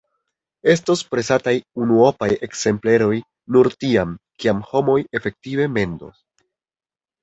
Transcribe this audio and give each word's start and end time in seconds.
Estos 0.75 1.03
presataj 1.11 1.53
unuopaj 1.83 2.31
ekzempleroj 2.49 3.13
nur 3.57 3.73
tiam, 3.85 4.19
kiam 4.41 4.67
homoj 4.75 5.01
efektive 5.23 5.73
mendos. 5.79 6.23